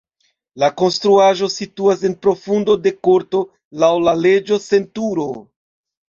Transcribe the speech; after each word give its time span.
La 0.61 0.67
konstruaĵo 0.81 1.49
situas 1.55 1.99
en 2.09 2.15
profundo 2.25 2.75
de 2.85 2.93
korto, 3.07 3.41
laŭ 3.83 3.91
la 4.05 4.15
leĝo 4.23 4.59
sen 4.65 4.89
turo. 5.01 5.27